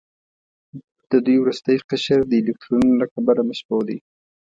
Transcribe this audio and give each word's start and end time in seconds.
د 1.09 1.11
دوی 1.25 1.37
وروستی 1.39 1.77
قشر 1.89 2.19
د 2.27 2.33
الکترونونو 2.41 2.93
له 3.01 3.05
کبله 3.13 3.41
مشبوع 3.49 3.81
دی. 3.89 3.97